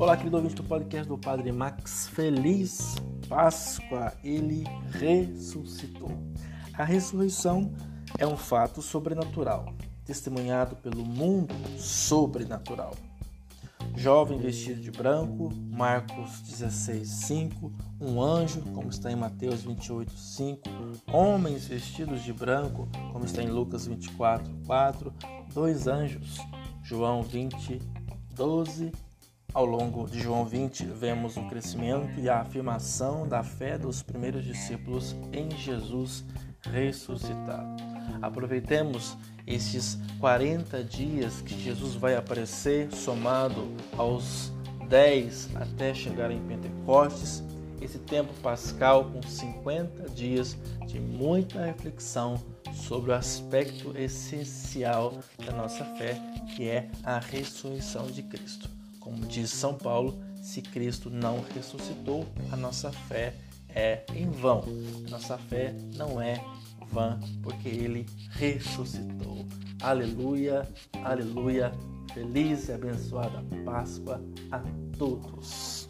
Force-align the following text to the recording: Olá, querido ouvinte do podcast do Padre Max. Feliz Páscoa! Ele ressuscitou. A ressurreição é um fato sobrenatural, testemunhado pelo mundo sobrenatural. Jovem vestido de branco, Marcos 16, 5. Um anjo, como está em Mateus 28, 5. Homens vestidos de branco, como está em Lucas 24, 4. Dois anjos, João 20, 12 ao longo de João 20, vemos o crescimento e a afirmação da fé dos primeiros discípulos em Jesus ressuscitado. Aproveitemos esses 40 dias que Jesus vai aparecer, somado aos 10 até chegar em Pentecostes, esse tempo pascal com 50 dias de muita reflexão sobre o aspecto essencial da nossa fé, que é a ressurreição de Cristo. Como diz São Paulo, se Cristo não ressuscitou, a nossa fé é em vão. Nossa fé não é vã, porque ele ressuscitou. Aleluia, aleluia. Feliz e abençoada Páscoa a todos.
Olá, 0.00 0.16
querido 0.16 0.38
ouvinte 0.38 0.54
do 0.54 0.64
podcast 0.64 1.06
do 1.06 1.18
Padre 1.18 1.52
Max. 1.52 2.08
Feliz 2.08 2.94
Páscoa! 3.28 4.14
Ele 4.24 4.64
ressuscitou. 4.92 6.10
A 6.72 6.84
ressurreição 6.84 7.70
é 8.16 8.26
um 8.26 8.34
fato 8.34 8.80
sobrenatural, 8.80 9.74
testemunhado 10.06 10.74
pelo 10.76 11.04
mundo 11.04 11.54
sobrenatural. 11.76 12.94
Jovem 13.94 14.38
vestido 14.38 14.80
de 14.80 14.90
branco, 14.90 15.50
Marcos 15.54 16.40
16, 16.48 17.06
5. 17.06 17.70
Um 18.00 18.22
anjo, 18.22 18.62
como 18.72 18.88
está 18.88 19.12
em 19.12 19.16
Mateus 19.16 19.64
28, 19.64 20.12
5. 20.12 20.62
Homens 21.12 21.66
vestidos 21.66 22.24
de 22.24 22.32
branco, 22.32 22.88
como 23.12 23.26
está 23.26 23.42
em 23.42 23.50
Lucas 23.50 23.86
24, 23.86 24.50
4. 24.66 25.12
Dois 25.52 25.86
anjos, 25.86 26.38
João 26.82 27.22
20, 27.22 27.82
12 28.34 28.92
ao 29.52 29.64
longo 29.64 30.08
de 30.08 30.20
João 30.20 30.44
20, 30.44 30.84
vemos 30.84 31.36
o 31.36 31.42
crescimento 31.48 32.20
e 32.20 32.28
a 32.28 32.40
afirmação 32.40 33.26
da 33.26 33.42
fé 33.42 33.76
dos 33.76 34.02
primeiros 34.02 34.44
discípulos 34.44 35.16
em 35.32 35.50
Jesus 35.56 36.24
ressuscitado. 36.62 37.82
Aproveitemos 38.22 39.16
esses 39.46 39.98
40 40.20 40.84
dias 40.84 41.40
que 41.40 41.60
Jesus 41.60 41.94
vai 41.94 42.14
aparecer, 42.14 42.92
somado 42.92 43.68
aos 43.96 44.52
10 44.88 45.50
até 45.56 45.94
chegar 45.94 46.30
em 46.30 46.40
Pentecostes, 46.46 47.42
esse 47.80 47.98
tempo 47.98 48.32
pascal 48.42 49.06
com 49.06 49.22
50 49.22 50.10
dias 50.10 50.56
de 50.86 51.00
muita 51.00 51.64
reflexão 51.64 52.40
sobre 52.74 53.10
o 53.10 53.14
aspecto 53.14 53.96
essencial 53.96 55.14
da 55.44 55.52
nossa 55.52 55.84
fé, 55.96 56.20
que 56.54 56.68
é 56.68 56.90
a 57.02 57.18
ressurreição 57.18 58.06
de 58.06 58.22
Cristo. 58.22 58.68
Como 59.00 59.26
diz 59.26 59.50
São 59.50 59.74
Paulo, 59.74 60.22
se 60.42 60.62
Cristo 60.62 61.10
não 61.10 61.40
ressuscitou, 61.54 62.26
a 62.52 62.56
nossa 62.56 62.92
fé 62.92 63.34
é 63.74 64.04
em 64.14 64.30
vão. 64.30 64.64
Nossa 65.08 65.36
fé 65.38 65.74
não 65.96 66.20
é 66.20 66.44
vã, 66.86 67.18
porque 67.42 67.68
ele 67.68 68.06
ressuscitou. 68.30 69.46
Aleluia, 69.82 70.68
aleluia. 71.02 71.72
Feliz 72.12 72.68
e 72.68 72.72
abençoada 72.72 73.42
Páscoa 73.64 74.20
a 74.50 74.60
todos. 74.98 75.88